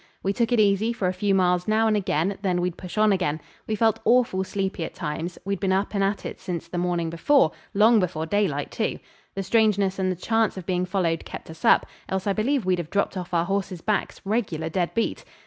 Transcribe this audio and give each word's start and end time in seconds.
We 0.23 0.33
took 0.33 0.51
it 0.51 0.59
easy 0.59 0.93
for 0.93 1.07
a 1.07 1.13
few 1.13 1.35
miles 1.35 1.67
now 1.67 1.85
and 1.87 1.95
again, 1.95 2.35
then 2.41 2.59
we'd 2.59 2.75
push 2.75 2.97
on 2.97 3.11
again. 3.11 3.39
We 3.67 3.75
felt 3.75 3.99
awful 4.03 4.43
sleepy 4.43 4.83
at 4.83 4.95
times; 4.95 5.37
we'd 5.45 5.59
been 5.59 5.71
up 5.71 5.93
and 5.93 6.03
at 6.03 6.25
it 6.25 6.39
since 6.41 6.67
the 6.67 6.79
morning 6.79 7.11
before; 7.11 7.51
long 7.75 7.99
before 7.99 8.25
daylight, 8.25 8.71
too. 8.71 8.97
The 9.35 9.43
strangeness 9.43 9.99
and 9.99 10.11
the 10.11 10.15
chance 10.15 10.57
of 10.57 10.65
being 10.65 10.85
followed 10.87 11.23
kept 11.23 11.51
us 11.51 11.63
up, 11.63 11.85
else 12.09 12.25
I 12.25 12.33
believe 12.33 12.65
we'd 12.65 12.79
have 12.79 12.89
dropped 12.89 13.15
off 13.15 13.31
our 13.31 13.45
horses' 13.45 13.81
backs, 13.81 14.19
regular 14.25 14.69
dead 14.69 14.95
beat. 14.95 15.23